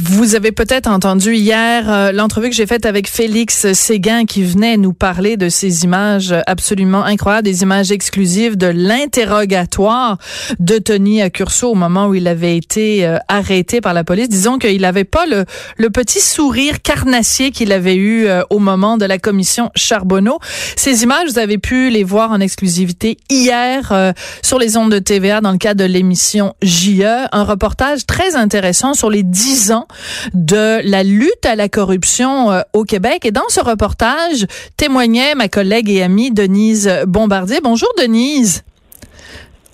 Vous 0.00 0.36
avez 0.36 0.52
peut-être 0.52 0.86
entendu 0.86 1.34
hier 1.34 1.90
euh, 1.90 2.12
l'entrevue 2.12 2.50
que 2.50 2.54
j'ai 2.54 2.66
faite 2.66 2.86
avec 2.86 3.08
Félix 3.08 3.72
Séguin 3.72 4.26
qui 4.26 4.44
venait 4.44 4.76
nous 4.76 4.92
parler 4.92 5.36
de 5.36 5.48
ces 5.48 5.82
images 5.82 6.32
absolument 6.46 7.02
incroyables, 7.02 7.42
des 7.42 7.62
images 7.62 7.90
exclusives 7.90 8.56
de 8.56 8.68
l'interrogatoire 8.68 10.18
de 10.60 10.78
Tony 10.78 11.20
Accurso 11.20 11.72
au 11.72 11.74
moment 11.74 12.06
où 12.06 12.14
il 12.14 12.28
avait 12.28 12.56
été 12.56 13.04
euh, 13.04 13.18
arrêté 13.26 13.80
par 13.80 13.92
la 13.92 14.04
police. 14.04 14.28
Disons 14.28 14.58
qu'il 14.58 14.80
n'avait 14.82 15.02
pas 15.02 15.26
le, 15.26 15.44
petit 15.90 16.20
sourire 16.20 16.80
carnassier 16.80 17.50
qu'il 17.50 17.72
avait 17.72 17.96
eu 17.96 18.26
euh, 18.26 18.42
au 18.50 18.60
moment 18.60 18.98
de 18.98 19.04
la 19.04 19.18
commission 19.18 19.72
Charbonneau. 19.74 20.38
Ces 20.76 21.02
images, 21.02 21.28
vous 21.28 21.40
avez 21.40 21.58
pu 21.58 21.90
les 21.90 22.04
voir 22.04 22.30
en 22.30 22.38
exclusivité 22.38 23.16
hier 23.30 24.14
sur 24.42 24.60
les 24.60 24.76
ondes 24.76 24.92
de 24.92 25.00
TVA 25.00 25.40
dans 25.40 25.50
le 25.50 25.58
cadre 25.58 25.80
de 25.80 25.88
l'émission 25.88 26.54
JE, 26.62 27.02
un 27.32 27.42
reportage 27.42 28.06
très 28.06 28.36
intéressant 28.36 28.94
sur 28.94 29.10
les 29.10 29.24
dix 29.24 29.72
ans 29.72 29.87
de 30.34 30.80
la 30.88 31.02
lutte 31.02 31.44
à 31.44 31.56
la 31.56 31.68
corruption 31.68 32.50
euh, 32.50 32.60
au 32.72 32.84
Québec. 32.84 33.24
Et 33.24 33.30
dans 33.30 33.48
ce 33.48 33.60
reportage, 33.60 34.46
témoignait 34.76 35.34
ma 35.34 35.48
collègue 35.48 35.90
et 35.90 36.02
amie 36.02 36.30
Denise 36.30 36.90
Bombardier. 37.06 37.60
Bonjour 37.62 37.88
Denise. 37.98 38.62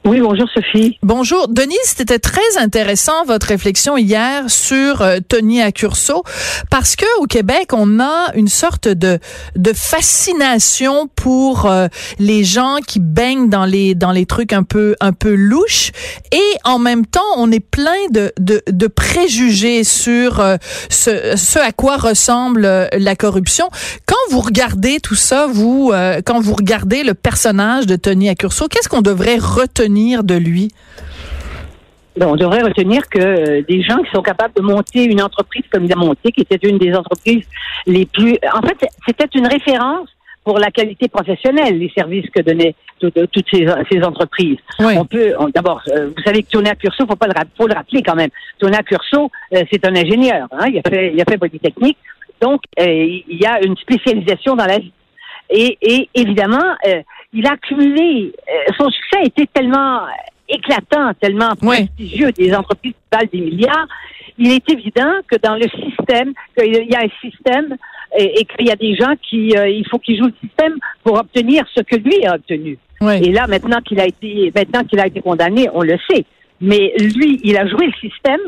Oui, 0.06 0.20
bonjour 0.20 0.46
Sophie. 0.52 0.98
Bonjour. 1.02 1.48
Denise, 1.48 1.78
c'était 1.84 2.18
très 2.18 2.58
intéressant 2.58 3.24
votre 3.24 3.46
réflexion 3.46 3.96
hier 3.96 4.50
sur 4.50 5.00
euh, 5.00 5.16
Tony 5.26 5.62
Accurso 5.62 6.24
parce 6.70 6.94
que 6.94 7.06
au 7.20 7.24
Québec, 7.24 7.70
on 7.72 8.00
a 8.00 8.30
une 8.34 8.48
sorte 8.48 8.86
de 8.86 9.18
de 9.56 9.72
fascination 9.72 11.08
pour 11.16 11.64
euh, 11.64 11.86
les 12.18 12.44
gens 12.44 12.80
qui 12.86 13.00
baignent 13.00 13.48
dans 13.48 13.64
les 13.64 13.94
dans 13.94 14.12
les 14.12 14.26
trucs 14.26 14.52
un 14.52 14.62
peu 14.62 14.94
un 15.00 15.14
peu 15.14 15.34
louches 15.34 15.90
et 16.32 16.58
en 16.64 16.78
même 16.78 17.06
temps, 17.06 17.22
on 17.38 17.50
est 17.50 17.66
plein 17.66 17.92
de 18.10 18.30
de, 18.38 18.60
de 18.70 18.86
préjugés 18.86 19.84
sur 19.84 20.40
euh, 20.40 20.56
ce 20.90 21.34
ce 21.34 21.58
à 21.58 21.72
quoi 21.72 21.96
ressemble 21.96 22.90
la 22.92 23.16
corruption. 23.16 23.70
Quand 24.04 24.16
vous 24.30 24.42
regardez 24.42 25.00
tout 25.00 25.14
ça, 25.14 25.46
vous 25.46 25.92
quand 26.26 26.40
vous 26.40 26.54
regardez 26.54 27.04
le 27.04 27.14
personnage 27.14 27.86
de 27.86 27.96
Tony 27.96 28.28
Accurso, 28.28 28.68
qu'est-ce 28.68 28.90
qu'on 28.90 29.00
devrait 29.00 29.38
retenir 29.38 29.93
de 29.94 30.36
lui? 30.36 30.70
on 32.20 32.36
devrait 32.36 32.62
retenir 32.62 33.08
que 33.08 33.18
euh, 33.18 33.62
des 33.68 33.82
gens 33.82 33.98
qui 33.98 34.10
sont 34.12 34.22
capables 34.22 34.54
de 34.54 34.62
monter 34.62 35.04
une 35.04 35.20
entreprise 35.20 35.64
comme 35.72 35.84
il 35.84 35.92
a 35.92 35.96
monté, 35.96 36.30
qui 36.30 36.42
était 36.42 36.68
une 36.68 36.78
des 36.78 36.94
entreprises 36.94 37.44
les 37.86 38.06
plus... 38.06 38.36
En 38.52 38.62
fait, 38.62 38.88
c'était 39.06 39.28
une 39.34 39.46
référence 39.46 40.08
pour 40.44 40.58
la 40.58 40.70
qualité 40.70 41.08
professionnelle, 41.08 41.78
les 41.78 41.90
services 41.90 42.28
que 42.30 42.42
donnaient 42.42 42.74
toutes 43.00 43.46
ces, 43.50 44.04
entreprises. 44.04 44.58
On 44.78 45.04
peut, 45.04 45.34
d'abord, 45.54 45.82
euh, 45.88 46.10
vous 46.14 46.22
savez 46.22 46.42
que 46.42 46.50
Tony 46.50 46.70
Curso, 46.78 47.06
faut 47.06 47.16
pas 47.16 47.26
le, 47.26 47.32
faut 47.56 47.66
le 47.66 47.74
rappeler 47.74 48.02
quand 48.02 48.14
même. 48.14 48.30
Tony 48.58 48.76
Curso, 48.86 49.30
euh, 49.54 49.62
c'est 49.72 49.84
un 49.86 49.96
ingénieur. 49.96 50.46
Hein, 50.52 50.66
il 50.68 50.78
a 50.78 50.88
fait, 50.88 51.12
il 51.14 51.20
a 51.20 51.24
fait 51.24 51.38
Polytechnique, 51.38 51.98
donc 52.40 52.60
il 52.78 53.24
y 53.28 53.46
a 53.46 53.64
une 53.64 53.76
spécialisation 53.76 54.54
dans 54.54 54.66
la 54.66 54.78
vie. 54.78 54.92
Et, 55.50 55.78
et 55.80 56.08
évidemment, 56.14 56.74
il 57.34 57.46
a 57.46 57.52
accumulé, 57.52 58.32
euh, 58.48 58.72
son 58.78 58.88
succès 58.90 59.18
a 59.18 59.26
été 59.26 59.46
tellement 59.52 60.02
éclatant, 60.48 61.12
tellement 61.20 61.54
prestigieux, 61.56 62.30
des 62.32 62.54
entreprises 62.54 62.92
qui 62.92 63.16
valent 63.16 63.28
des 63.32 63.40
milliards. 63.40 63.88
Il 64.38 64.52
est 64.52 64.68
évident 64.70 65.12
que 65.28 65.36
dans 65.42 65.56
le 65.56 65.66
système, 65.68 66.32
qu'il 66.56 66.90
y 66.90 66.94
a 66.94 67.00
un 67.00 67.28
système 67.28 67.76
et, 68.16 68.44
qu'il 68.44 68.66
y 68.66 68.70
a 68.70 68.76
des 68.76 68.94
gens 68.94 69.14
qui, 69.28 69.56
euh, 69.56 69.68
il 69.68 69.86
faut 69.88 69.98
qu'ils 69.98 70.18
jouent 70.18 70.26
le 70.26 70.48
système 70.48 70.74
pour 71.02 71.18
obtenir 71.18 71.64
ce 71.74 71.82
que 71.82 71.96
lui 71.96 72.24
a 72.24 72.34
obtenu. 72.34 72.78
Et 73.02 73.32
là, 73.32 73.46
maintenant 73.46 73.80
qu'il 73.80 74.00
a 74.00 74.06
été, 74.06 74.50
maintenant 74.54 74.82
qu'il 74.84 74.98
a 74.98 75.06
été 75.06 75.20
condamné, 75.20 75.68
on 75.74 75.82
le 75.82 75.98
sait. 76.08 76.24
Mais 76.60 76.94
lui, 76.98 77.40
il 77.42 77.56
a 77.58 77.66
joué 77.66 77.86
le 77.86 77.92
système, 78.08 78.40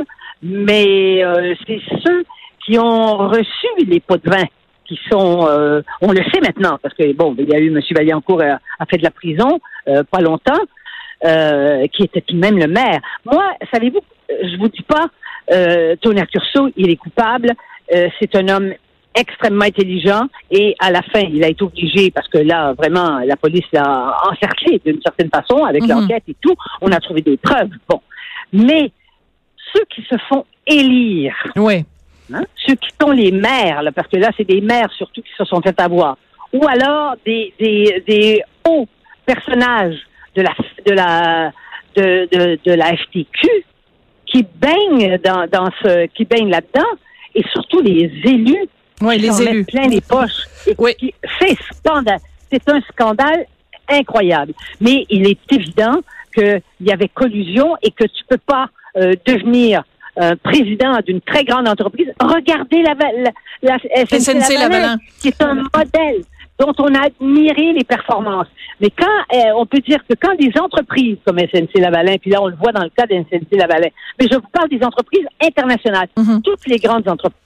mais 0.43 1.22
euh, 1.22 1.55
c'est 1.66 1.81
ceux 2.05 2.25
qui 2.65 2.78
ont 2.78 3.28
reçu 3.28 3.66
les 3.87 4.00
pots 4.00 4.16
de 4.16 4.31
vin 4.31 4.44
qui 4.87 4.99
sont, 5.11 5.47
euh, 5.49 5.83
on 6.01 6.13
le 6.13 6.23
sait 6.33 6.41
maintenant, 6.41 6.79
parce 6.83 6.95
que 6.95 7.13
bon, 7.13 7.35
il 7.39 7.49
y 7.49 7.55
a 7.55 7.59
eu 7.59 7.69
M. 7.69 7.81
Vaillancourt 7.91 8.43
a, 8.43 8.59
a 8.79 8.87
fait 8.87 8.99
de 8.99 9.03
la 9.03 9.11
prison 9.11 9.61
euh, 9.89 10.03
pas 10.05 10.21
longtemps, 10.21 10.61
euh, 11.25 11.87
qui 11.89 12.05
était 12.05 12.21
tout 12.21 12.35
de 12.35 12.41
même 12.41 12.59
le 12.59 12.67
maire. 12.67 13.01
Moi, 13.25 13.45
savez-vous, 13.73 14.01
je 14.29 14.57
vous 14.59 14.69
dis 14.69 14.83
pas, 14.83 15.07
Tony 16.01 16.21
Curso, 16.27 16.69
il 16.77 16.91
est 16.91 16.97
coupable. 16.97 17.53
c'est 17.89 18.35
un 18.35 18.49
homme 18.49 18.73
extrêmement 19.15 19.65
intelligent 19.65 20.27
et 20.51 20.77
à 20.79 20.91
la 20.91 21.03
fin, 21.03 21.21
il 21.21 21.43
a 21.43 21.49
été 21.49 21.63
obligé, 21.63 22.11
parce 22.11 22.29
que 22.29 22.39
là, 22.39 22.75
vraiment, 22.75 23.21
la 23.21 23.37
police 23.37 23.65
l'a 23.73 24.15
encerclé 24.31 24.81
d'une 24.85 25.01
certaine 25.01 25.31
façon 25.31 25.65
avec 25.65 25.83
mhm. 25.83 25.91
l'enquête 25.91 26.25
et 26.29 26.37
tout. 26.41 26.55
On 26.83 26.93
a 26.93 27.01
trouvé 27.01 27.23
des 27.23 27.37
preuves. 27.37 27.71
Bon. 27.89 28.01
Mais 28.53 28.91
ceux 29.73 29.85
qui 29.89 30.03
se 30.03 30.17
font 30.29 30.45
élire, 30.67 31.35
oui. 31.57 31.85
Hein? 32.32 32.44
Ceux 32.66 32.75
qui 32.75 32.88
sont 33.00 33.10
les 33.10 33.31
maires, 33.31 33.82
parce 33.94 34.09
que 34.09 34.16
là, 34.16 34.31
c'est 34.37 34.44
des 34.44 34.60
maires 34.60 34.91
surtout 34.97 35.22
qui 35.22 35.32
se 35.37 35.44
sont 35.44 35.60
fait 35.60 35.78
avoir. 35.81 36.19
Ou 36.53 36.66
alors 36.66 37.14
des, 37.25 37.53
des, 37.59 38.03
des 38.06 38.42
hauts 38.69 38.88
personnages 39.25 39.98
de 40.34 40.42
la, 40.42 40.54
de 40.84 40.92
la, 40.92 41.53
de, 41.94 42.28
de, 42.31 42.59
de 42.64 42.72
la 42.72 42.97
FTQ 42.97 43.48
qui 44.26 44.44
baignent 44.56 45.19
dans, 45.25 45.47
dans 45.47 45.70
ce, 45.82 46.06
qui 46.06 46.25
baignent 46.25 46.50
là-dedans, 46.50 46.88
et 47.34 47.44
surtout 47.53 47.81
les 47.81 48.10
élus 48.25 48.69
oui, 49.03 49.19
les 49.19 49.43
élus. 49.43 49.64
plein 49.64 49.88
les 49.88 50.00
poches. 50.00 50.47
Oui. 50.78 50.94
C'est 51.38 51.56
scandale. 51.75 52.19
C'est 52.50 52.66
un 52.69 52.81
scandale 52.93 53.44
incroyable. 53.88 54.53
Mais 54.81 55.04
il 55.10 55.28
est 55.28 55.53
évident 55.53 56.00
qu'il 56.34 56.62
y 56.81 56.91
avait 56.91 57.08
collusion 57.08 57.76
et 57.82 57.91
que 57.91 58.04
tu 58.04 58.25
peux 58.28 58.38
pas 58.38 58.69
euh, 58.97 59.12
devenir 59.26 59.84
euh, 60.19 60.34
président 60.43 60.99
d'une 61.06 61.21
très 61.21 61.44
grande 61.44 61.69
entreprise. 61.69 62.09
Regardez 62.21 62.82
la, 62.82 62.94
la, 62.94 63.31
la 63.62 64.06
SNC, 64.06 64.59
Lavalin, 64.59 64.97
qui 65.21 65.28
est 65.28 65.43
un 65.43 65.54
modèle 65.54 66.22
dont 66.59 66.72
on 66.78 66.94
a 66.94 67.06
admiré 67.06 67.72
les 67.72 67.84
performances. 67.84 68.47
Mais 68.81 68.91
quand 68.91 69.05
euh, 69.34 69.53
on 69.56 69.66
peut 69.66 69.81
dire 69.81 69.99
que 70.09 70.15
quand 70.21 70.34
des 70.37 70.53
entreprises 70.59 71.19
comme 71.25 71.38
SNC 71.38 71.78
Lavalin, 71.78 72.16
puis 72.19 72.31
là 72.31 72.43
on 72.43 72.49
le 72.49 72.56
voit 72.56 72.72
dans 72.72 72.84
le 72.84 72.91
cas 72.91 73.06
de 73.06 73.15
SNC 73.15 73.53
Lavalin, 73.53 73.88
mais 74.19 74.26
je 74.31 74.37
vous 74.37 74.49
parle 74.53 74.69
des 74.69 74.82
entreprises 74.82 75.26
internationales, 75.43 76.09
mhm. 76.16 76.43
toutes 76.43 76.66
les 76.66 76.78
grandes 76.78 77.09
entreprises 77.09 77.43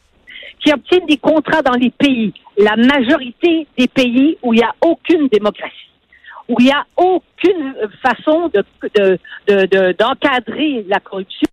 qui 0.63 0.73
obtiennent 0.73 1.07
des 1.07 1.17
contrats 1.17 1.63
dans 1.63 1.75
les 1.75 1.91
pays, 1.91 2.33
la 2.59 2.77
majorité 2.77 3.67
des 3.79 3.89
pays 3.89 4.37
où 4.43 4.53
il 4.53 4.59
n'y 4.59 4.63
a 4.63 4.75
aucune 4.83 5.29
démocratie, 5.29 5.75
où 6.49 6.57
il 6.59 6.67
n'y 6.67 6.73
a 6.73 6.85
aucune 6.97 7.75
façon 8.03 8.51
de 8.53 8.65
d'encadrer 9.99 10.83
de, 10.83 10.91
la 10.91 11.01
corruption, 11.01 11.49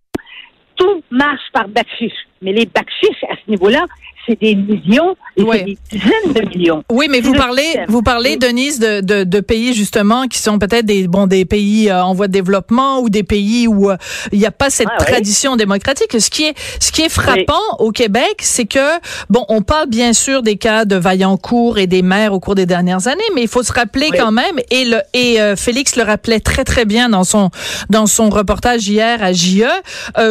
tout 0.78 1.02
marche 1.10 1.50
par 1.52 1.68
backfish. 1.68 2.27
Mais 2.42 2.52
les 2.52 2.66
backfish, 2.66 3.24
à 3.30 3.34
ce 3.34 3.50
niveau-là, 3.50 3.86
c'est 4.28 4.40
des 4.40 4.54
millions 4.54 5.16
et 5.36 5.44
des 5.44 5.78
dizaines 5.90 6.32
de 6.34 6.48
millions. 6.48 6.84
Oui, 6.90 7.06
mais 7.10 7.20
vous 7.20 7.32
parlez, 7.32 7.80
vous 7.88 8.02
parlez, 8.02 8.36
Denise, 8.36 8.78
de, 8.78 9.00
de, 9.00 9.24
de, 9.24 9.40
pays 9.40 9.72
justement 9.72 10.26
qui 10.26 10.38
sont 10.38 10.58
peut-être 10.58 10.84
des 10.84 11.08
bon 11.08 11.26
des 11.26 11.44
pays 11.44 11.88
euh, 11.88 12.02
en 12.02 12.12
voie 12.12 12.26
de 12.26 12.32
développement 12.32 13.00
ou 13.00 13.08
des 13.08 13.22
pays 13.22 13.66
où 13.66 13.90
euh, 13.90 13.96
il 14.32 14.38
n'y 14.38 14.46
a 14.46 14.50
pas 14.50 14.68
cette 14.70 14.88
tradition 14.98 15.56
démocratique. 15.56 16.14
Ce 16.18 16.30
qui 16.30 16.44
est 16.44 16.54
ce 16.80 16.92
qui 16.92 17.02
est 17.02 17.08
frappant 17.08 17.54
au 17.78 17.92
Québec, 17.92 18.36
c'est 18.40 18.66
que 18.66 18.98
bon, 19.30 19.44
on 19.48 19.62
parle 19.62 19.88
bien 19.88 20.12
sûr 20.12 20.42
des 20.42 20.56
cas 20.56 20.84
de 20.84 20.96
Vaillancourt 20.96 21.78
et 21.78 21.86
des 21.86 22.02
maires 22.02 22.32
au 22.34 22.40
cours 22.40 22.54
des 22.54 22.66
dernières 22.66 23.06
années, 23.06 23.22
mais 23.34 23.42
il 23.42 23.48
faut 23.48 23.62
se 23.62 23.72
rappeler 23.72 24.10
quand 24.16 24.32
même 24.32 24.58
et 24.70 24.84
le 24.84 24.98
et 25.14 25.40
euh, 25.40 25.56
Félix 25.56 25.96
le 25.96 26.02
rappelait 26.02 26.40
très 26.40 26.64
très 26.64 26.84
bien 26.84 27.08
dans 27.08 27.24
son 27.24 27.50
dans 27.88 28.06
son 28.06 28.28
reportage 28.28 28.88
hier 28.88 29.22
à 29.22 29.32
JE. 29.32 29.62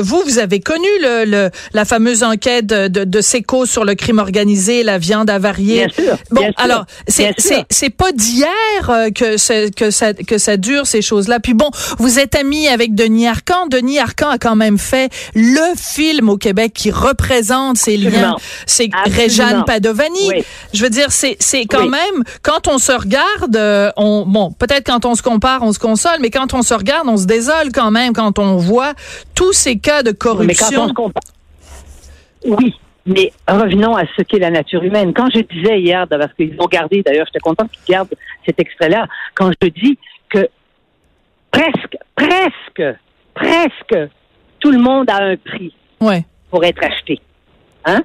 vous 0.02 0.22
vous 0.26 0.40
avez 0.40 0.60
connu 0.60 0.88
le, 1.02 1.26
le 1.26 1.50
la 1.74 1.86
fameuse 1.86 1.97
enquête 2.24 2.66
de, 2.66 2.88
de, 2.88 3.04
de 3.04 3.22
Seco 3.22 3.66
sur 3.66 3.86
le 3.86 3.96
crime 3.96 4.20
organisé, 4.20 4.84
la 4.84 4.98
viande 4.98 5.30
avariée. 5.30 5.88
Bien 5.88 6.06
sûr. 6.06 6.18
Bon, 6.32 6.50
alors 6.58 6.86
c'est 7.08 7.34
c'est 7.70 7.90
pas 7.90 8.12
d'hier 8.12 8.48
euh, 8.90 9.10
que 9.10 9.70
que 9.72 9.92
ça 9.92 10.14
que 10.14 10.38
ça 10.38 10.58
dure 10.58 10.88
ces 10.88 11.02
choses-là. 11.02 11.40
Puis 11.40 11.54
bon, 11.54 11.70
vous 11.98 12.20
êtes 12.20 12.36
ami 12.36 12.68
avec 12.68 12.96
Denis 12.96 13.28
Arcan. 13.28 13.68
Denis 13.68 14.00
Arcan 14.00 14.30
a 14.30 14.38
quand 14.38 14.56
même 14.56 14.78
fait 14.78 15.12
le 15.36 15.76
film 15.78 16.30
au 16.30 16.38
Québec 16.38 16.74
qui 16.74 16.92
représente 16.92 17.78
ces 17.78 17.98
liens. 17.98 18.36
C'est 18.66 18.90
Réjeanne 19.06 19.64
Padovani. 19.66 20.44
Je 20.74 20.84
veux 20.84 20.90
dire, 20.90 21.08
c'est 21.12 21.38
c'est 21.40 21.66
quand 21.66 21.88
même 21.88 22.24
quand 22.42 22.68
on 22.68 22.78
se 22.78 22.92
regarde, 22.92 23.56
euh, 23.56 23.92
on 23.98 24.26
bon 24.26 24.52
peut-être 24.52 24.86
quand 24.86 25.06
on 25.06 25.16
se 25.16 25.22
compare, 25.22 25.64
on 25.64 25.74
se 25.74 25.80
console, 25.80 26.18
mais 26.22 26.30
quand 26.30 26.54
on 26.54 26.62
se 26.62 26.74
regarde, 26.74 27.08
on 27.08 27.18
se 27.18 27.26
désole 27.26 27.72
quand 27.74 27.92
même 27.92 28.14
quand 28.14 28.40
on 28.40 28.58
voit 28.58 28.94
tous 29.36 29.54
ces 29.54 29.78
cas 29.78 30.04
de 30.04 30.12
corruption. 30.12 30.94
Oui, 32.48 32.74
mais 33.06 33.32
revenons 33.48 33.96
à 33.96 34.04
ce 34.18 34.24
qu'est 34.24 34.40
la 34.40 34.50
nature 34.50 34.84
humaine. 34.84 35.14
Quand 35.14 35.30
je 35.34 35.42
disais 35.42 35.80
hier, 35.80 36.08
parce 36.08 36.34
qu'ils 36.34 36.56
ont 36.60 36.66
gardé, 36.66 37.04
d'ailleurs, 37.04 37.26
j'étais 37.28 37.40
content 37.40 37.68
qu'ils 37.68 37.94
gardent 37.94 38.14
cet 38.46 38.60
extrait-là, 38.60 39.06
quand 39.36 39.52
je 39.62 39.68
dis 39.70 39.98
que 40.30 40.48
presque, 41.52 41.98
presque, 42.16 42.84
presque 43.34 44.10
tout 44.60 44.72
le 44.72 44.80
monde 44.80 45.10
a 45.10 45.18
un 45.24 45.36
prix 45.38 45.74
ouais. 46.02 46.26
pour 46.50 46.64
être 46.64 46.84
acheté. 46.84 47.20
Hein? 47.86 48.02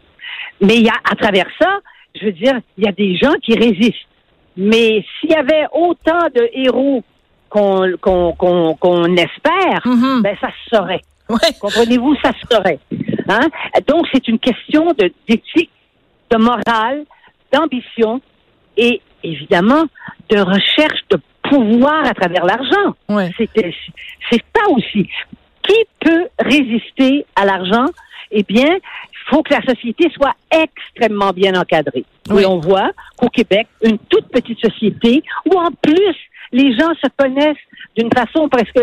Mais 0.60 0.76
il 0.76 0.84
y 0.84 0.88
a, 0.88 0.94
à 1.10 1.14
travers 1.16 1.46
ça, 1.60 1.78
je 2.20 2.26
veux 2.26 2.32
dire, 2.32 2.58
il 2.78 2.84
y 2.84 2.88
a 2.88 2.92
des 2.92 3.16
gens 3.16 3.32
qui 3.42 3.54
résistent. 3.56 4.08
Mais 4.56 5.04
s'il 5.20 5.30
y 5.30 5.34
avait 5.34 5.66
autant 5.72 6.26
de 6.34 6.48
héros 6.52 7.02
qu'on 7.48 7.90
qu'on 8.00 8.32
qu'on 8.32 8.74
qu'on 8.74 9.16
espère, 9.16 9.80
Mhm. 9.86 10.20
ben 10.22 10.36
ça 10.40 10.48
se 10.48 10.76
saurait. 10.76 11.00
Ouais. 11.28 11.52
Comprenez-vous, 11.60 12.14
ça 12.22 12.32
se 12.32 12.46
saurait. 12.50 12.78
Hein? 13.28 13.48
Donc, 13.86 14.06
c'est 14.12 14.26
une 14.28 14.38
question 14.38 14.86
de- 14.92 15.12
d'éthique, 15.28 15.70
de 16.30 16.36
morale, 16.36 17.04
d'ambition 17.52 18.20
et 18.76 19.00
évidemment 19.22 19.84
de 20.30 20.38
recherche 20.40 21.00
de 21.10 21.18
pouvoir 21.42 22.06
à 22.06 22.14
travers 22.14 22.44
l'argent. 22.44 22.94
Ouais. 23.08 23.30
C'est 23.36 23.48
c'est 24.30 24.42
ça 24.54 24.68
aussi. 24.70 25.08
Qui 25.62 25.76
peut 26.00 26.28
résister 26.38 27.24
à 27.36 27.44
l'argent? 27.44 27.86
Eh 28.30 28.42
bien, 28.42 28.66
il 28.76 29.18
faut 29.28 29.42
que 29.42 29.52
la 29.54 29.62
société 29.62 30.10
soit 30.14 30.34
extrêmement 30.50 31.30
bien 31.30 31.54
encadrée. 31.54 32.04
Oui. 32.30 32.42
Et 32.42 32.46
on 32.46 32.58
voit 32.58 32.90
qu'au 33.16 33.28
Québec, 33.28 33.66
une 33.82 33.98
toute 33.98 34.28
petite 34.28 34.58
société 34.64 35.22
où 35.46 35.58
en 35.58 35.70
plus 35.82 36.16
les 36.50 36.72
gens 36.76 36.92
se 37.02 37.08
connaissent 37.16 37.56
d'une 37.96 38.10
façon 38.12 38.48
presque, 38.48 38.80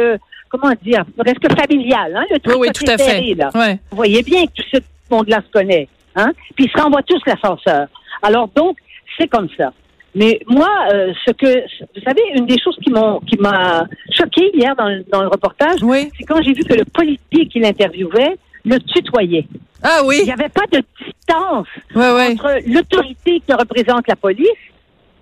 comment 0.49 0.71
dire, 0.81 1.03
presque 1.17 1.47
familiale. 1.59 2.15
Hein? 2.15 2.25
Le 2.29 2.35
Oui, 2.35 2.41
truc 2.41 2.57
oui, 2.59 2.67
tout 2.73 2.91
à 2.91 2.97
fait. 2.97 3.33
là. 3.35 3.49
Ouais. 3.55 3.79
Vous 3.91 3.97
voyez 3.97 4.21
bien 4.23 4.45
que 4.45 4.51
tout 4.61 4.63
ce 4.73 4.79
monde-là 5.11 5.41
se 5.45 5.51
connaît. 5.51 5.87
Hein? 6.15 6.31
Puis 6.55 6.65
ils 6.65 6.71
se 6.71 6.81
renvoient 6.81 7.03
tous 7.03 7.21
l'ascenseur. 7.25 7.87
Alors 8.21 8.47
donc, 8.55 8.77
c'est 9.17 9.27
comme 9.27 9.47
ça. 9.57 9.71
Mais 10.15 10.39
moi, 10.47 10.69
euh, 10.91 11.13
ce 11.25 11.31
que 11.31 11.61
vous 11.95 12.01
savez, 12.03 12.21
une 12.35 12.47
des 12.47 12.57
choses 12.59 12.77
qui 12.83 12.89
m'ont 12.89 13.19
qui 13.21 13.37
m'a 13.37 13.85
choqué 14.11 14.49
hier 14.55 14.75
dans, 14.75 14.87
le- 14.87 15.05
dans 15.11 15.21
le 15.21 15.27
reportage, 15.27 15.83
Oui. 15.83 16.09
c'est 16.17 16.25
quand 16.25 16.41
j'ai 16.41 16.53
vu 16.53 16.63
que 16.63 16.73
le 16.73 16.85
policier 16.85 17.45
qui 17.47 17.59
l'interviewait 17.59 18.35
le 18.65 18.79
tutoyait. 18.79 19.45
Ah 19.83 19.99
Il 20.01 20.07
oui. 20.07 20.21
n'y 20.25 20.31
avait 20.31 20.49
pas 20.49 20.65
de 20.71 20.83
distance 21.05 21.67
Ouais, 21.95 22.11
ouais. 22.11 22.31
entre 22.33 22.57
l'autorité 22.67 23.39
qui 23.45 23.53
représente 23.53 24.07
la 24.07 24.15
police 24.15 24.49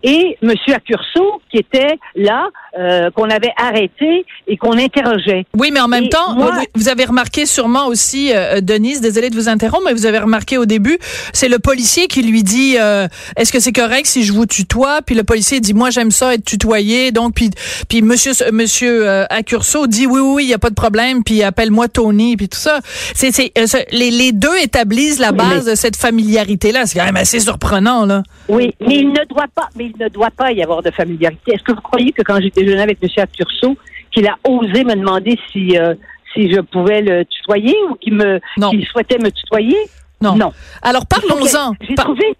et 0.04 0.38
M. 0.42 0.54
Accurso 0.74 1.42
qui 1.52 1.58
était 1.58 1.98
là, 2.16 2.48
euh, 2.80 3.10
qu'on 3.12 3.30
avait 3.30 3.52
arrêté 3.58 4.26
et 4.48 4.58
qu'on 4.58 4.78
interrogeait. 4.78 5.46
Oui, 5.58 5.72
mais 5.74 5.80
en 5.80 5.88
même 5.88 6.06
Et 6.06 6.10
temps, 6.10 6.36
moi- 6.36 6.52
vous- 6.76 6.88
avez 6.90 7.06
remarqué 7.06 7.46
sûrement 7.46 7.88
aussi, 7.88 8.32
euh, 8.34 8.62
Denise, 8.62 9.02
désolée 9.02 9.30
de 9.30 9.36
vous 9.36 9.50
interrompre, 9.50 9.84
mais 9.86 9.94
vous 9.94 10.06
avez 10.06 10.20
remarqué 10.20 10.58
au 10.58 10.66
début, 10.66 10.98
c'est 11.34 11.50
le 11.50 11.60
policier 11.60 12.08
qui 12.08 12.22
lui 12.22 12.44
dit, 12.44 12.76
euh, 12.80 13.08
est-ce 13.36 13.52
que 13.52 13.60
c'est 13.60 13.72
correct 13.74 14.06
si 14.06 14.24
je 14.24 14.32
vous 14.34 14.46
tutoie? 14.46 15.02
Puis 15.06 15.16
le 15.16 15.24
policier 15.24 15.60
dit, 15.60 15.74
moi 15.74 15.90
j'aime 15.90 16.12
ça 16.12 16.34
être 16.34 16.46
tutoyé. 16.46 17.12
Donc 17.12 17.34
puis 17.34 17.50
puis 17.90 18.02
Monsieur 18.02 18.32
Monsieur 18.52 19.08
euh, 19.08 19.26
Accurso 19.30 19.88
dit, 19.88 20.06
oui 20.06 20.20
oui, 20.22 20.34
oui, 20.36 20.44
il 20.46 20.50
y 20.50 20.54
a 20.54 20.60
pas 20.60 20.70
de 20.70 20.76
problème. 20.76 21.24
Puis 21.24 21.44
appelle-moi 21.44 21.88
Tony, 21.88 22.38
puis 22.38 22.48
tout 22.50 22.58
ça. 22.60 22.80
C'est 23.16 23.32
c'est 23.32 23.52
euh, 23.58 23.66
ce- 23.68 23.78
les, 23.92 24.12
les 24.12 24.32
deux 24.32 24.56
établissent 24.62 25.20
la 25.20 25.32
base 25.32 25.66
mais- 25.66 25.72
de 25.72 25.76
cette 25.76 25.96
familiarité 25.96 26.72
là. 26.72 26.86
C'est 26.86 27.00
quand 27.00 27.06
même 27.06 27.16
assez 27.18 27.40
surprenant 27.40 28.06
là. 28.06 28.24
Oui, 28.48 28.74
mais 28.80 28.96
il 29.00 29.10
ne 29.10 29.26
doit 29.26 29.46
pas, 29.54 29.68
mais 29.76 29.87
il 29.88 30.04
ne 30.04 30.10
doit 30.10 30.32
pas 30.32 30.52
y 30.52 30.62
avoir 30.62 30.82
de 30.82 30.92
familiarité. 30.92 31.54
Est-ce 31.54 31.64
que 31.64 31.74
vous 31.74 31.82
croyez 31.82 32.12
que 32.12 32.22
quand 32.22 32.40
j'ai 32.42 32.50
déjeuné 32.50 32.82
avec 32.82 32.98
M. 33.02 33.10
Accurso, 33.18 33.78
qu'il 34.12 34.28
a 34.28 34.38
osé 34.48 34.84
me 34.84 34.96
demander 34.96 35.38
si 35.52 35.78
euh, 35.78 35.96
si 36.34 36.52
je 36.52 36.60
pouvais 36.62 37.02
le 37.02 37.26
tutoyer 37.26 37.76
ou 37.90 37.96
qu'il 37.96 38.16
me 38.16 38.40
qu'il 38.70 38.86
souhaitait 38.86 39.18
me 39.18 39.30
tutoyer? 39.32 39.78
Non. 40.22 40.36
Non. 40.36 40.52
Alors 40.82 41.06
parlons-en. 41.06 41.74
J'ai 41.88 41.96
trouvé 41.96 42.36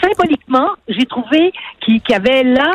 symboliquement, 0.00 0.68
j'ai 0.88 1.06
trouvé 1.06 1.52
qu'il 1.80 2.00
y 2.08 2.14
avait 2.14 2.44
là, 2.44 2.70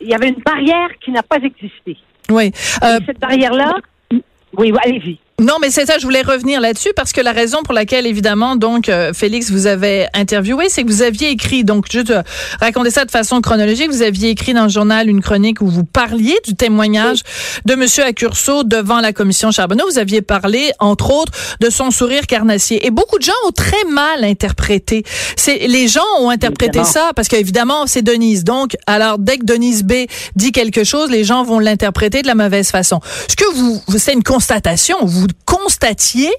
il 0.00 0.08
y 0.08 0.14
avait 0.14 0.28
une 0.28 0.42
barrière 0.44 0.88
qui 1.04 1.10
n'a 1.10 1.22
pas 1.22 1.36
existé. 1.36 1.96
Oui. 2.30 2.52
Euh, 2.84 2.98
Et 3.00 3.04
cette 3.06 3.18
barrière-là, 3.18 3.74
oui, 4.12 4.22
oui, 4.56 4.72
allez-y. 4.84 5.18
Non, 5.42 5.54
mais 5.60 5.70
c'est 5.70 5.86
ça, 5.86 5.98
je 5.98 6.04
voulais 6.04 6.22
revenir 6.22 6.60
là-dessus 6.60 6.90
parce 6.94 7.12
que 7.12 7.20
la 7.20 7.32
raison 7.32 7.62
pour 7.64 7.74
laquelle, 7.74 8.06
évidemment, 8.06 8.54
donc, 8.56 8.88
euh, 8.88 9.12
Félix, 9.12 9.50
vous 9.50 9.66
avez 9.66 10.06
interviewé, 10.14 10.68
c'est 10.68 10.84
que 10.84 10.88
vous 10.88 11.02
aviez 11.02 11.30
écrit, 11.30 11.64
donc, 11.64 11.90
juste 11.90 12.10
euh, 12.10 12.22
raconter 12.60 12.90
ça 12.90 13.04
de 13.04 13.10
façon 13.10 13.40
chronologique, 13.40 13.90
vous 13.90 14.02
aviez 14.02 14.30
écrit 14.30 14.54
dans 14.54 14.62
le 14.64 14.68
journal 14.68 15.08
une 15.08 15.20
chronique 15.20 15.60
où 15.60 15.66
vous 15.66 15.84
parliez 15.84 16.38
du 16.46 16.54
témoignage 16.54 17.22
de 17.64 17.74
Monsieur 17.74 18.04
Accurso 18.04 18.62
devant 18.62 19.00
la 19.00 19.12
commission 19.12 19.50
Charbonneau. 19.50 19.84
Vous 19.90 19.98
aviez 19.98 20.22
parlé, 20.22 20.70
entre 20.78 21.10
autres, 21.12 21.32
de 21.60 21.70
son 21.70 21.90
sourire 21.90 22.26
carnassier. 22.26 22.86
Et 22.86 22.90
beaucoup 22.90 23.18
de 23.18 23.24
gens 23.24 23.32
ont 23.48 23.52
très 23.52 23.84
mal 23.90 24.22
interprété. 24.24 25.02
C'est 25.36 25.66
Les 25.66 25.88
gens 25.88 26.00
ont 26.20 26.30
interprété 26.30 26.78
Évidemment. 26.78 26.84
ça 27.08 27.10
parce 27.16 27.28
qu'évidemment, 27.28 27.86
c'est 27.86 28.02
Denise. 28.02 28.44
Donc, 28.44 28.76
alors, 28.86 29.18
dès 29.18 29.38
que 29.38 29.44
Denise 29.44 29.82
B 29.82 29.92
dit 30.36 30.52
quelque 30.52 30.84
chose, 30.84 31.10
les 31.10 31.24
gens 31.24 31.42
vont 31.42 31.58
l'interpréter 31.58 32.22
de 32.22 32.26
la 32.28 32.34
mauvaise 32.36 32.70
façon. 32.70 33.00
Ce 33.28 33.34
que 33.34 33.50
vous, 33.54 33.82
vous- 33.88 33.98
c'est 33.98 34.12
une 34.12 34.22
constatation. 34.22 34.96
Vous 35.02 35.26
constatiez 35.46 36.30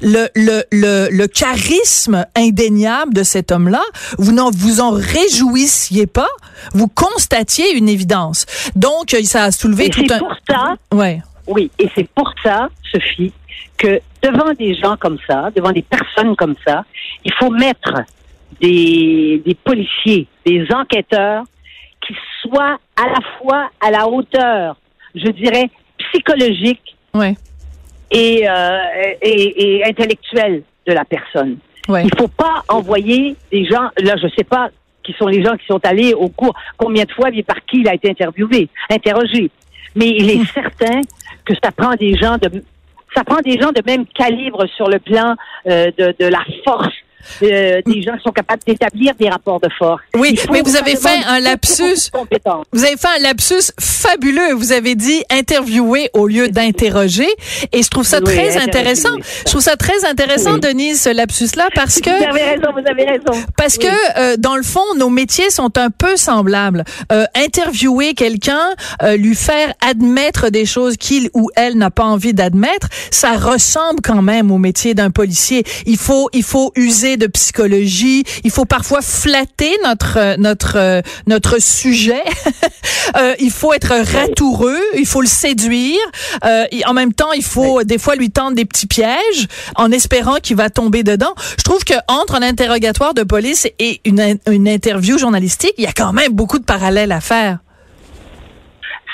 le, 0.00 0.28
le, 0.34 0.62
le, 0.72 1.08
le 1.10 1.26
charisme 1.26 2.24
indéniable 2.36 3.14
de 3.14 3.22
cet 3.22 3.52
homme-là. 3.52 3.82
Vous 4.18 4.32
n'en 4.32 4.50
vous 4.50 4.80
en 4.80 4.90
réjouissiez 4.90 6.06
pas. 6.06 6.28
Vous 6.74 6.88
constatiez 6.88 7.76
une 7.76 7.88
évidence. 7.88 8.46
Donc, 8.76 9.14
euh, 9.14 9.22
ça 9.24 9.44
a 9.44 9.50
soulevé 9.50 9.86
Et 9.86 9.90
tout 9.90 10.04
un. 10.10 10.18
pour 10.18 10.34
ça, 10.48 10.74
Ouais. 10.92 11.20
oui, 11.46 11.70
et 11.78 11.88
c'est 11.94 12.08
pour 12.14 12.32
ça, 12.42 12.68
Sophie, 12.92 13.32
que 13.78 14.00
devant 14.22 14.52
des 14.58 14.74
gens 14.74 14.96
comme 14.96 15.18
ça, 15.26 15.50
devant 15.56 15.72
des 15.72 15.82
personnes 15.82 16.36
comme 16.36 16.54
ça, 16.66 16.84
il 17.24 17.32
faut 17.34 17.50
mettre 17.50 17.94
des, 18.60 19.42
des 19.46 19.54
policiers, 19.54 20.26
des 20.44 20.66
enquêteurs 20.74 21.44
qui 22.06 22.14
soient 22.42 22.78
à 22.96 23.06
la 23.08 23.20
fois 23.38 23.70
à 23.80 23.90
la 23.90 24.06
hauteur, 24.06 24.76
je 25.14 25.28
dirais, 25.30 25.70
psychologique 25.98 26.96
Ouais. 27.14 27.34
Et, 28.10 28.48
euh, 28.48 28.78
et, 29.22 29.78
et 29.78 29.84
intellectuelle 29.84 30.62
de 30.86 30.92
la 30.92 31.04
personne. 31.04 31.58
Ouais. 31.88 32.04
Il 32.04 32.10
faut 32.18 32.28
pas 32.28 32.62
envoyer 32.68 33.36
des 33.50 33.64
gens, 33.64 33.88
là, 33.98 34.16
je 34.16 34.28
sais 34.36 34.44
pas 34.44 34.70
qui 35.02 35.14
sont 35.18 35.26
les 35.26 35.42
gens 35.42 35.56
qui 35.56 35.66
sont 35.66 35.80
allés 35.84 36.14
au 36.14 36.28
cours, 36.28 36.54
combien 36.76 37.04
de 37.04 37.12
fois 37.12 37.30
et 37.32 37.42
par 37.42 37.56
qui 37.66 37.80
il 37.80 37.88
a 37.88 37.94
été 37.94 38.10
interviewé, 38.10 38.68
interrogé. 38.90 39.50
Mais 39.94 40.08
il 40.08 40.30
est 40.30 40.44
certain 40.44 41.00
que 41.44 41.54
ça 41.62 41.72
prend 41.72 41.94
des 41.94 42.16
gens 42.16 42.36
de, 42.36 42.62
ça 43.14 43.24
prend 43.24 43.40
des 43.40 43.58
gens 43.58 43.72
de 43.72 43.82
même 43.84 44.06
calibre 44.06 44.66
sur 44.76 44.88
le 44.88 44.98
plan 44.98 45.34
euh, 45.66 45.90
de, 45.98 46.14
de 46.18 46.26
la 46.26 46.44
force. 46.64 46.94
Euh, 47.42 47.80
des 47.86 48.02
gens 48.02 48.16
qui 48.16 48.22
sont 48.24 48.32
capables 48.32 48.62
d'établir 48.66 49.14
des 49.18 49.28
rapports 49.28 49.60
de 49.60 49.68
force. 49.78 50.02
Oui, 50.16 50.38
mais 50.52 50.62
vous 50.62 50.76
avez 50.76 50.96
fait 50.96 51.18
un 51.26 51.40
lapsus. 51.40 52.10
Vous 52.72 52.84
avez 52.84 52.96
fait 52.96 53.08
un 53.18 53.22
lapsus 53.22 53.72
fabuleux. 53.80 54.52
Vous 54.54 54.72
avez 54.72 54.94
dit 54.94 55.22
interviewer 55.30 56.10
au 56.14 56.26
lieu 56.26 56.48
d'interroger. 56.48 57.28
Et 57.72 57.82
je 57.82 57.88
trouve 57.88 58.06
ça 58.06 58.18
Oui, 58.18 58.24
très 58.24 58.56
intéressant. 58.56 59.14
Je 59.46 59.50
trouve 59.50 59.60
ça 59.62 59.76
très 59.76 60.04
intéressant, 60.04 60.54
Oui. 60.54 60.60
Denise, 60.60 61.02
ce 61.02 61.10
lapsus-là, 61.10 61.68
parce 61.74 62.00
que 62.00 62.10
Vous 62.10 62.24
avez 62.28 62.42
raison, 62.44 62.68
vous 62.72 62.88
avez 62.90 63.04
raison. 63.04 63.44
parce 63.56 63.76
Oui. 63.76 63.86
que 63.86 64.18
euh, 64.18 64.36
dans 64.36 64.56
le 64.56 64.62
fond, 64.62 64.84
nos 64.96 65.10
métiers 65.10 65.50
sont 65.50 65.76
un 65.78 65.90
peu 65.90 66.16
semblables. 66.16 66.84
Euh, 67.12 67.24
interviewer 67.34 68.14
quelqu'un, 68.14 68.74
euh, 69.02 69.16
lui 69.16 69.34
faire 69.34 69.72
admettre 69.86 70.50
des 70.50 70.66
choses 70.66 70.96
qu'il 70.96 71.30
ou 71.34 71.50
elle 71.56 71.76
n'a 71.76 71.90
pas 71.90 72.04
envie 72.04 72.34
d'admettre, 72.34 72.88
ça 73.10 73.32
ressemble 73.36 74.00
quand 74.02 74.22
même 74.22 74.50
au 74.50 74.58
métier 74.58 74.94
d'un 74.94 75.10
policier. 75.10 75.64
Il 75.86 75.96
faut 75.96 76.28
il 76.32 76.42
faut 76.42 76.72
user 76.76 77.09
de 77.16 77.26
psychologie, 77.26 78.24
il 78.44 78.50
faut 78.50 78.64
parfois 78.64 79.02
flatter 79.02 79.76
notre 79.84 80.18
euh, 80.18 80.36
notre 80.38 80.76
euh, 80.76 81.00
notre 81.26 81.60
sujet. 81.60 82.22
Euh, 83.16 83.34
il 83.40 83.50
faut 83.50 83.72
être 83.72 83.92
ratoureux, 84.12 84.78
il 84.96 85.06
faut 85.06 85.20
le 85.20 85.26
séduire. 85.26 85.98
Euh, 86.44 86.64
en 86.86 86.92
même 86.92 87.12
temps, 87.12 87.32
il 87.32 87.42
faut 87.42 87.82
des 87.82 87.98
fois 87.98 88.14
lui 88.14 88.30
tendre 88.30 88.54
des 88.54 88.64
petits 88.64 88.86
pièges 88.86 89.48
en 89.74 89.90
espérant 89.90 90.36
qu'il 90.36 90.56
va 90.56 90.70
tomber 90.70 91.02
dedans. 91.02 91.34
Je 91.58 91.64
trouve 91.64 91.82
que 91.82 91.94
entre 92.06 92.36
un 92.36 92.42
interrogatoire 92.42 93.14
de 93.14 93.24
police 93.24 93.66
et 93.80 94.00
une, 94.04 94.38
une 94.48 94.68
interview 94.68 95.18
journalistique, 95.18 95.74
il 95.78 95.84
y 95.84 95.88
a 95.88 95.92
quand 95.92 96.12
même 96.12 96.32
beaucoup 96.32 96.60
de 96.60 96.64
parallèles 96.64 97.12
à 97.12 97.20
faire. 97.20 97.58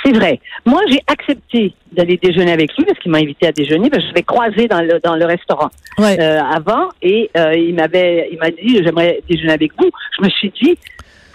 C'est 0.06 0.12
vrai. 0.12 0.38
Moi, 0.64 0.80
j'ai 0.88 1.00
accepté 1.08 1.74
d'aller 1.90 2.16
déjeuner 2.16 2.52
avec 2.52 2.70
lui 2.78 2.84
parce 2.84 2.96
qu'il 3.00 3.10
m'a 3.10 3.18
invité 3.18 3.48
à 3.48 3.52
déjeuner. 3.52 3.90
Parce 3.90 4.04
que 4.04 4.08
je 4.10 4.14
l'avais 4.14 4.22
croisé 4.22 4.68
dans 4.68 4.80
le, 4.80 5.00
dans 5.02 5.16
le 5.16 5.24
restaurant 5.26 5.68
Ouais. 5.98 6.16
euh, 6.20 6.40
avant 6.42 6.88
et 7.02 7.28
euh, 7.36 7.54
il 7.54 7.74
m'avait, 7.74 8.28
il 8.30 8.38
m'a 8.38 8.50
dit 8.50 8.80
j'aimerais 8.84 9.20
déjeuner 9.28 9.52
avec 9.54 9.72
vous. 9.78 9.90
Je 10.18 10.24
me 10.24 10.30
suis 10.30 10.50
dit 10.62 10.78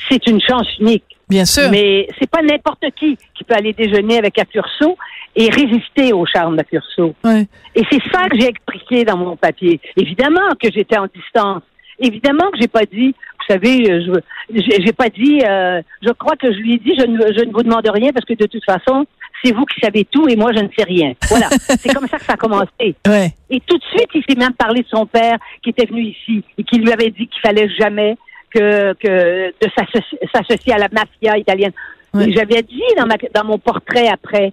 c'est 0.09 0.25
une 0.27 0.39
chance 0.41 0.67
unique. 0.79 1.03
Bien 1.27 1.43
sûr. 1.45 1.69
Mais 1.69 2.07
c'est 2.19 2.29
pas 2.29 2.41
n'importe 2.41 2.83
qui 2.97 3.17
qui 3.35 3.43
peut 3.43 3.55
aller 3.55 3.73
déjeuner 3.73 4.17
avec 4.19 4.37
Accurso 4.37 4.97
et 5.35 5.49
résister 5.49 6.13
au 6.13 6.25
charme 6.25 6.55
d'Accurso. 6.57 7.13
Ouais. 7.23 7.47
Et 7.75 7.83
c'est 7.91 8.01
ça 8.11 8.27
que 8.29 8.37
j'ai 8.39 8.47
expliqué 8.47 9.03
dans 9.03 9.17
mon 9.17 9.35
papier. 9.35 9.79
Évidemment 9.97 10.49
que 10.61 10.69
j'étais 10.73 10.97
en 10.97 11.07
distance. 11.13 11.63
Évidemment 11.99 12.49
que 12.51 12.57
j'ai 12.59 12.67
pas 12.67 12.83
dit, 12.91 13.13
vous 13.47 13.53
savez, 13.53 13.91
euh, 13.91 14.01
je 14.05 14.59
j'ai 14.61 14.81
j'ai 14.85 14.93
pas 14.93 15.09
dit, 15.09 15.41
euh, 15.45 15.81
je 16.01 16.11
crois 16.11 16.35
que 16.35 16.51
je 16.51 16.57
lui 16.59 16.75
ai 16.75 16.77
dit, 16.77 16.93
je 16.97 17.05
ne, 17.05 17.17
je 17.33 17.45
ne 17.45 17.51
vous 17.51 17.63
demande 17.63 17.87
rien 17.87 18.11
parce 18.13 18.25
que 18.25 18.33
de 18.33 18.45
toute 18.45 18.63
façon, 18.65 19.05
c'est 19.43 19.51
vous 19.53 19.65
qui 19.65 19.79
savez 19.81 20.05
tout 20.05 20.27
et 20.27 20.35
moi 20.35 20.51
je 20.55 20.59
ne 20.61 20.67
sais 20.77 20.83
rien. 20.83 21.13
Voilà, 21.29 21.47
c'est 21.59 21.93
comme 21.93 22.07
ça 22.07 22.17
que 22.17 22.25
ça 22.25 22.33
a 22.33 22.37
commencé. 22.37 22.95
Ouais. 23.07 23.31
Et 23.49 23.59
tout 23.61 23.77
de 23.77 23.83
suite, 23.85 24.09
il 24.13 24.23
s'est 24.27 24.37
même 24.39 24.53
parlé 24.53 24.81
de 24.81 24.87
son 24.87 25.05
père 25.05 25.37
qui 25.63 25.69
était 25.71 25.85
venu 25.85 26.03
ici 26.03 26.43
et 26.57 26.63
qui 26.63 26.77
lui 26.79 26.91
avait 26.91 27.09
dit 27.11 27.27
qu'il 27.27 27.41
fallait 27.41 27.69
jamais 27.69 28.17
que, 28.53 28.93
que 28.93 29.47
de 29.47 29.67
s'associ- 29.77 30.17
s'associer 30.33 30.73
à 30.73 30.77
la 30.77 30.87
mafia 30.91 31.37
italienne. 31.37 31.71
Ouais. 32.13 32.31
J'avais 32.33 32.61
dit 32.61 32.81
dans, 32.97 33.05
ma, 33.05 33.15
dans 33.33 33.45
mon 33.45 33.57
portrait 33.57 34.07
après 34.09 34.51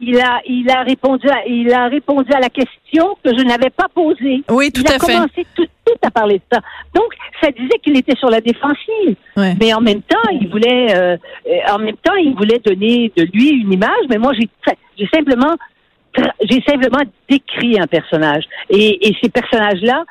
il 0.00 0.20
a, 0.20 0.40
il 0.46 0.70
a 0.70 0.82
répondu, 0.82 1.28
à, 1.28 1.44
il 1.46 1.72
a 1.72 1.88
répondu 1.88 2.32
à 2.32 2.40
la 2.40 2.48
question 2.48 3.16
que 3.24 3.36
je 3.36 3.42
n'avais 3.44 3.70
pas 3.70 3.86
posée. 3.92 4.42
Oui, 4.48 4.70
tout 4.70 4.82
il 4.84 4.92
à 4.92 4.96
a 4.96 4.98
fait. 4.98 5.12
commencé 5.12 5.46
tout 5.56 5.66
suite 5.86 6.04
à 6.04 6.10
parler 6.10 6.36
de 6.38 6.42
ça. 6.52 6.60
Donc, 6.94 7.12
ça 7.42 7.50
disait 7.50 7.78
qu'il 7.82 7.96
était 7.96 8.16
sur 8.16 8.30
la 8.30 8.40
défensive. 8.40 9.16
Ouais. 9.36 9.54
Mais 9.60 9.72
en 9.74 9.80
même 9.80 10.02
temps, 10.02 10.28
il 10.32 10.48
voulait, 10.48 10.94
euh, 10.96 11.16
en 11.72 11.78
même 11.78 11.96
temps, 11.96 12.14
il 12.14 12.34
voulait 12.36 12.60
donner 12.64 13.12
de 13.16 13.24
lui 13.32 13.48
une 13.50 13.72
image. 13.72 14.04
Mais 14.08 14.18
moi, 14.18 14.32
j'ai, 14.38 14.48
j'ai 14.98 15.08
simplement, 15.12 15.54
j'ai 16.42 16.62
simplement 16.62 17.02
décrit 17.28 17.80
un 17.80 17.86
personnage. 17.86 18.44
Et, 18.70 19.08
et 19.08 19.16
ces 19.22 19.28
personnages-là 19.30 20.04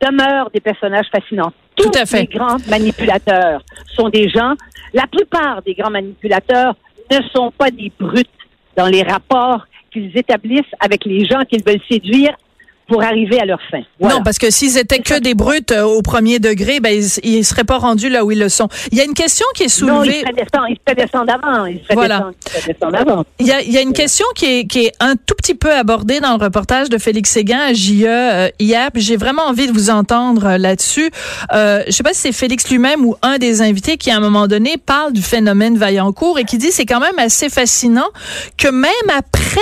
demeurent 0.00 0.50
des 0.50 0.60
personnages 0.60 1.06
fascinants. 1.12 1.52
Tout 1.76 1.90
à 1.94 2.06
fait. 2.06 2.20
les 2.22 2.26
grands 2.26 2.56
manipulateurs 2.68 3.62
sont 3.94 4.08
des 4.08 4.28
gens. 4.28 4.54
La 4.94 5.06
plupart 5.06 5.62
des 5.62 5.74
grands 5.74 5.90
manipulateurs 5.90 6.74
ne 7.10 7.18
sont 7.34 7.50
pas 7.50 7.70
des 7.70 7.90
brutes 7.98 8.28
dans 8.76 8.86
les 8.86 9.02
rapports 9.02 9.66
qu'ils 9.90 10.16
établissent 10.16 10.74
avec 10.80 11.04
les 11.04 11.24
gens 11.24 11.42
qu'ils 11.42 11.64
veulent 11.64 11.82
séduire 11.90 12.36
pour 12.88 13.02
arriver 13.02 13.40
à 13.40 13.44
leur 13.44 13.58
fin. 13.70 13.80
Voilà. 14.00 14.16
Non, 14.16 14.22
parce 14.22 14.38
que 14.38 14.50
s'ils 14.50 14.76
étaient 14.76 14.98
que 14.98 15.18
des 15.18 15.34
brutes 15.34 15.72
euh, 15.72 15.82
au 15.84 16.02
premier 16.02 16.38
degré, 16.38 16.80
ben 16.80 16.90
ils, 16.94 17.08
ils 17.24 17.44
seraient 17.44 17.64
pas 17.64 17.78
rendus 17.78 18.08
là 18.08 18.24
où 18.24 18.30
ils 18.32 18.38
le 18.38 18.48
sont. 18.48 18.68
Il 18.90 18.98
y 18.98 19.00
a 19.00 19.04
une 19.04 19.14
question 19.14 19.46
qui 19.54 19.62
est 19.64 19.80
non, 19.82 20.02
soulevée. 20.02 20.22
ils 20.24 20.28
se 20.28 20.34
descendre, 20.34 20.66
ils 20.68 20.78
se 20.88 20.94
descendre 20.94 21.32
avant. 21.32 21.64
Ils 21.66 21.78
se 21.88 21.94
Voilà. 21.94 22.16
descendre, 22.18 22.34
ils 22.56 22.60
se 22.60 22.66
descendre 22.66 22.98
avant. 22.98 23.24
Il 23.38 23.46
y 23.46 23.52
a, 23.52 23.62
il 23.62 23.72
y 23.72 23.78
a 23.78 23.80
une 23.80 23.92
question 23.92 24.26
qui 24.34 24.46
est, 24.46 24.66
qui 24.66 24.86
est 24.86 24.92
un 25.00 25.14
tout 25.16 25.34
petit 25.36 25.54
peu 25.54 25.72
abordée 25.72 26.20
dans 26.20 26.36
le 26.36 26.42
reportage 26.44 26.88
de 26.90 26.98
Félix 26.98 27.30
Séguin 27.30 27.60
à 27.60 27.72
JE 27.72 28.04
euh, 28.06 28.48
hier. 28.58 28.90
J'ai 28.96 29.16
vraiment 29.16 29.42
envie 29.42 29.66
de 29.66 29.72
vous 29.72 29.88
entendre 29.90 30.44
euh, 30.46 30.58
là-dessus. 30.58 31.10
Euh, 31.54 31.82
je 31.86 31.92
sais 31.92 32.02
pas 32.02 32.12
si 32.12 32.20
c'est 32.20 32.32
Félix 32.32 32.68
lui-même 32.70 33.04
ou 33.06 33.16
un 33.22 33.38
des 33.38 33.62
invités 33.62 33.96
qui, 33.96 34.10
à 34.10 34.16
un 34.16 34.20
moment 34.20 34.48
donné, 34.48 34.76
parle 34.76 35.12
du 35.12 35.22
phénomène 35.22 35.78
Vaillancourt 35.78 36.38
et 36.38 36.44
qui 36.44 36.58
dit 36.58 36.72
c'est 36.72 36.86
quand 36.86 37.00
même 37.00 37.18
assez 37.18 37.48
fascinant 37.48 38.08
que 38.58 38.68
même 38.68 38.90
après 39.16 39.60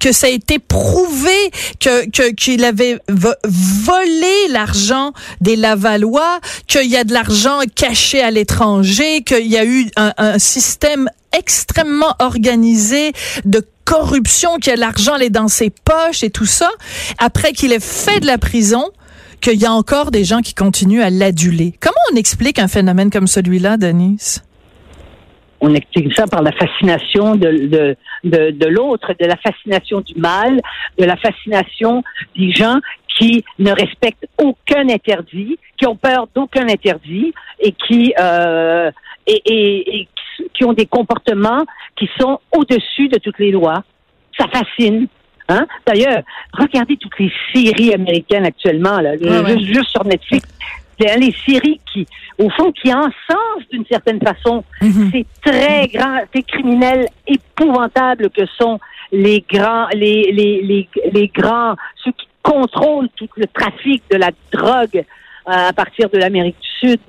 que 0.00 0.12
ça 0.12 0.26
a 0.26 0.30
été 0.30 0.58
prouvé 0.58 1.50
que 1.80 2.08
que- 2.10 2.32
qu'il 2.48 2.64
avait 2.64 2.98
vo- 3.10 3.34
volé 3.44 4.48
l'argent 4.48 5.12
des 5.42 5.54
Lavallois, 5.54 6.40
qu'il 6.66 6.86
y 6.86 6.96
a 6.96 7.04
de 7.04 7.12
l'argent 7.12 7.58
caché 7.74 8.22
à 8.22 8.30
l'étranger, 8.30 9.20
qu'il 9.22 9.46
y 9.46 9.58
a 9.58 9.66
eu 9.66 9.90
un, 9.96 10.14
un 10.16 10.38
système 10.38 11.10
extrêmement 11.36 12.14
organisé 12.20 13.12
de 13.44 13.62
corruption, 13.84 14.58
que 14.64 14.70
l'argent 14.70 15.16
est 15.16 15.28
dans 15.28 15.48
ses 15.48 15.68
poches 15.68 16.22
et 16.22 16.30
tout 16.30 16.46
ça, 16.46 16.70
après 17.18 17.52
qu'il 17.52 17.70
ait 17.74 17.80
fait 17.80 18.20
de 18.20 18.26
la 18.26 18.38
prison, 18.38 18.88
qu'il 19.42 19.60
y 19.60 19.66
a 19.66 19.72
encore 19.72 20.10
des 20.10 20.24
gens 20.24 20.40
qui 20.40 20.54
continuent 20.54 21.02
à 21.02 21.10
l'aduler. 21.10 21.74
Comment 21.80 21.94
on 22.12 22.16
explique 22.16 22.58
un 22.58 22.68
phénomène 22.68 23.10
comme 23.10 23.26
celui-là, 23.26 23.76
Denise? 23.76 24.40
On 25.60 25.74
explique 25.74 26.14
ça 26.14 26.26
par 26.26 26.42
la 26.42 26.52
fascination 26.52 27.34
de, 27.34 27.50
de, 27.66 27.96
de, 28.24 28.50
de 28.52 28.66
l'autre, 28.66 29.12
de 29.18 29.26
la 29.26 29.36
fascination 29.36 30.00
du 30.00 30.14
mal, 30.14 30.60
de 30.98 31.04
la 31.04 31.16
fascination 31.16 32.02
des 32.36 32.52
gens 32.52 32.76
qui 33.18 33.44
ne 33.58 33.72
respectent 33.72 34.26
aucun 34.40 34.88
interdit, 34.88 35.58
qui 35.76 35.86
ont 35.86 35.96
peur 35.96 36.28
d'aucun 36.34 36.68
interdit 36.68 37.32
et 37.60 37.72
qui 37.72 38.14
euh, 38.20 38.90
et, 39.26 39.42
et, 39.46 39.96
et 40.00 40.08
qui- 40.54 40.64
ont 40.64 40.72
des 40.72 40.86
comportements 40.86 41.64
qui 41.96 42.08
sont 42.20 42.38
au-dessus 42.56 43.08
de 43.08 43.18
toutes 43.18 43.38
les 43.40 43.50
lois. 43.50 43.82
Ça 44.38 44.46
fascine. 44.52 45.08
Hein? 45.48 45.66
D'ailleurs, 45.84 46.22
regardez 46.52 46.96
toutes 46.96 47.18
les 47.18 47.32
séries 47.52 47.92
américaines 47.92 48.44
actuellement, 48.46 49.00
là, 49.00 49.12
Ouais, 49.20 49.40
ouais. 49.40 49.58
juste, 49.58 49.72
juste 49.74 49.88
sur 49.90 50.04
Netflix. 50.04 50.46
Hein, 51.00 51.16
Les 51.18 51.34
séries 51.46 51.80
qui, 51.92 52.06
au 52.38 52.50
fond, 52.50 52.72
qui 52.72 52.92
encensent 52.92 53.68
d'une 53.70 53.84
certaine 53.86 54.20
façon 54.20 54.64
Mhm. 54.82 55.10
ces 55.12 55.26
très 55.44 55.86
grands, 55.88 56.18
ces 56.34 56.42
criminels 56.42 57.06
épouvantables 57.26 58.30
que 58.30 58.44
sont 58.58 58.78
les 59.12 59.44
grands, 59.50 59.86
les, 59.94 60.30
les, 60.32 60.60
les, 60.62 60.88
les 61.12 61.28
grands, 61.28 61.76
ceux 62.04 62.12
qui 62.12 62.26
contrôlent 62.42 63.08
tout 63.16 63.28
le 63.36 63.46
trafic 63.46 64.02
de 64.10 64.16
la 64.16 64.30
drogue 64.52 64.96
euh, 64.96 65.02
à 65.68 65.72
partir 65.72 66.08
de 66.10 66.18
l'Amérique 66.18 66.56
du 66.60 66.88
Sud. 66.90 67.00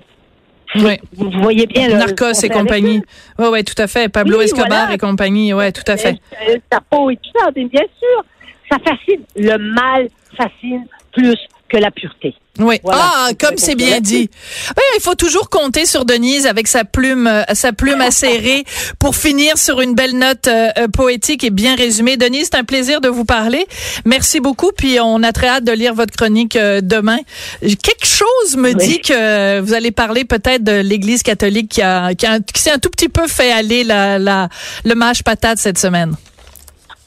Ouais. 0.75 0.99
Vous 1.13 1.31
voyez 1.41 1.65
bien 1.65 1.87
le 1.87 1.95
Narcos 1.95 2.43
et 2.43 2.49
compagnie. 2.49 3.01
Ouais, 3.39 3.47
ouais, 3.49 3.63
tout 3.63 3.79
à 3.81 3.87
fait. 3.87 4.07
Pablo 4.07 4.37
Oui, 4.37 4.43
Escobar 4.45 4.67
voilà. 4.67 4.93
et 4.93 4.97
compagnie. 4.99 5.51
Ouais, 5.51 5.71
tout 5.71 5.83
à 5.91 5.97
fait. 5.97 6.15
Euh, 6.47 6.57
peau 6.91 7.09
et 7.09 7.15
tout 7.17 7.31
ça, 7.39 7.49
bien 7.51 7.67
sûr. 7.67 8.23
Ça 8.71 8.77
fascine. 8.85 9.23
Le 9.35 9.57
mal 9.57 10.07
fascine 10.37 10.85
plus 11.11 11.35
que 11.69 11.77
la 11.77 11.91
pureté. 11.91 12.35
Oui. 12.59 12.77
Voilà. 12.83 13.01
Ah, 13.01 13.29
comme 13.39 13.57
c'est 13.57 13.75
bien 13.75 14.01
dit. 14.01 14.29
Oui, 14.75 14.83
il 14.97 15.01
faut 15.01 15.15
toujours 15.15 15.49
compter 15.49 15.85
sur 15.85 16.03
Denise 16.03 16.45
avec 16.45 16.67
sa 16.67 16.83
plume, 16.83 17.25
euh, 17.27 17.43
sa 17.53 17.71
plume 17.71 18.01
acérée 18.01 18.65
pour 18.99 19.15
finir 19.15 19.57
sur 19.57 19.79
une 19.79 19.95
belle 19.95 20.17
note 20.17 20.47
euh, 20.47 20.67
euh, 20.77 20.87
poétique 20.89 21.43
et 21.45 21.51
bien 21.51 21.75
résumée. 21.75 22.17
Denise, 22.17 22.49
c'est 22.51 22.57
un 22.59 22.65
plaisir 22.65 22.99
de 22.99 23.07
vous 23.07 23.23
parler. 23.23 23.65
Merci 24.03 24.41
beaucoup. 24.41 24.71
Puis 24.75 24.99
on 24.99 25.23
a 25.23 25.31
très 25.31 25.47
hâte 25.47 25.63
de 25.63 25.71
lire 25.71 25.93
votre 25.93 26.13
chronique 26.13 26.57
euh, 26.57 26.81
demain. 26.81 27.19
Quelque 27.61 28.05
chose 28.05 28.57
me 28.57 28.73
Oui. 28.73 28.75
dit 28.75 28.99
que 28.99 29.61
vous 29.61 29.73
allez 29.73 29.91
parler 29.91 30.25
peut-être 30.25 30.63
de 30.63 30.81
l'Église 30.81 31.23
catholique 31.23 31.69
qui 31.69 31.81
a, 31.81 32.13
qui, 32.13 32.25
a- 32.25 32.39
qui 32.41 32.61
s'est 32.61 32.71
un 32.71 32.79
tout 32.79 32.89
petit 32.89 33.09
peu 33.09 33.27
fait 33.27 33.51
aller 33.53 33.85
la, 33.85 34.19
la, 34.19 34.49
le 34.83 34.95
mâche 34.95 35.23
patate 35.23 35.59
cette 35.59 35.77
semaine. 35.77 36.15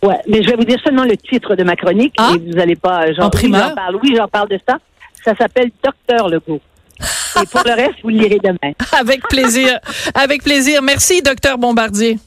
Ouais, 0.02 0.18
mais 0.28 0.42
je 0.42 0.50
vais 0.50 0.56
vous 0.56 0.64
dire 0.64 0.78
seulement 0.84 1.04
le 1.04 1.16
titre 1.16 1.54
de 1.54 1.62
ma 1.62 1.76
chronique 1.76 2.14
Ah? 2.18 2.32
et 2.34 2.38
vous 2.52 2.58
allez 2.58 2.76
pas. 2.76 3.04
En 3.18 3.30
oui, 3.32 3.52
j'en 3.52 3.74
parle. 3.74 3.96
Oui, 4.02 4.14
j'en 4.16 4.28
parle 4.28 4.48
de 4.48 4.58
ça. 4.68 4.78
Ça 5.24 5.34
s'appelle 5.36 5.70
Docteur 5.82 6.28
Legault. 6.28 6.60
et 7.42 7.46
pour 7.46 7.62
le 7.64 7.72
reste, 7.74 7.94
vous 8.02 8.08
le 8.10 8.16
lirez 8.16 8.40
demain. 8.42 8.72
Avec 9.00 9.22
plaisir. 9.28 9.78
Avec 10.14 10.42
plaisir. 10.42 10.82
Merci, 10.82 11.22
docteur 11.22 11.56
Bombardier. 11.58 12.18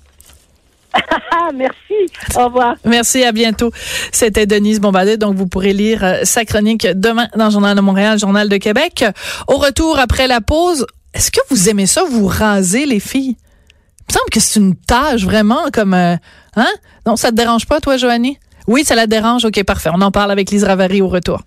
Ah, 1.32 1.50
merci. 1.53 2.10
Au 2.38 2.46
revoir. 2.46 2.75
Merci, 2.86 3.24
à 3.25 3.34
bientôt. 3.34 3.72
C'était 4.13 4.46
Denise 4.46 4.79
Bombardier, 4.79 5.17
donc 5.17 5.36
vous 5.36 5.48
pourrez 5.48 5.74
lire 5.74 6.03
euh, 6.05 6.20
sa 6.24 6.46
chronique 6.46 6.88
demain 6.88 7.27
dans 7.36 7.46
le 7.46 7.51
Journal 7.51 7.75
de 7.75 7.82
Montréal, 7.82 8.17
Journal 8.17 8.48
de 8.48 8.55
Québec. 8.58 9.03
Au 9.48 9.58
retour, 9.58 10.00
après 10.00 10.27
la 10.27 10.39
pause, 10.39 10.88
est-ce 11.13 11.32
que 11.32 11.41
vous 11.50 11.67
aimez 11.70 11.86
ça, 11.86 12.03
vous 12.10 12.25
raser 12.27 12.86
les 12.86 13.01
filles? 13.01 13.36
Il 13.38 14.13
me 14.13 14.13
semble 14.13 14.29
que 14.32 14.39
c'est 14.39 14.60
une 14.60 14.75
tâche 14.77 15.24
vraiment 15.24 15.65
comme... 15.74 15.94
euh, 15.94 16.15
hein? 16.56 16.72
Non, 17.06 17.16
ça 17.16 17.30
te 17.30 17.36
dérange 17.36 17.66
pas, 17.66 17.80
toi, 17.80 17.98
Joanie? 17.98 18.38
Oui, 18.68 18.84
ça 18.84 18.96
la 18.96 19.08
dérange? 19.08 19.46
OK, 19.46 19.64
parfait. 19.64 19.90
On 19.94 20.02
en 20.02 20.12
parle 20.12 20.32
avec 20.32 20.50
Lise 20.52 20.64
Ravary 20.64 21.02
au 21.02 21.08
retour. 21.08 21.42